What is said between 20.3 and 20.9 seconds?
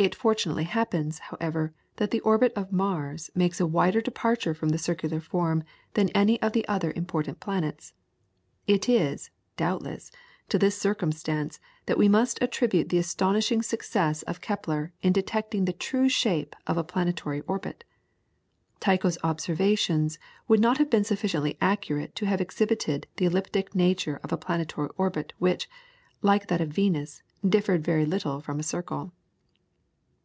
would not have